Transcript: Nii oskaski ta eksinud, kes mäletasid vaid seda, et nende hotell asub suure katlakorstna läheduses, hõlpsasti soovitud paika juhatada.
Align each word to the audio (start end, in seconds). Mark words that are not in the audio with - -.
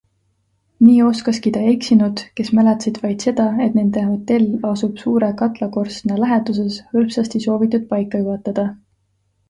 Nii 0.85 0.95
oskaski 1.07 1.51
ta 1.57 1.61
eksinud, 1.71 2.23
kes 2.39 2.49
mäletasid 2.61 2.97
vaid 3.03 3.27
seda, 3.27 3.47
et 3.67 3.77
nende 3.81 4.07
hotell 4.07 4.49
asub 4.73 4.99
suure 5.05 5.31
katlakorstna 5.45 6.21
läheduses, 6.25 6.83
hõlpsasti 6.99 7.47
soovitud 7.49 7.91
paika 7.97 8.27
juhatada. 8.29 8.71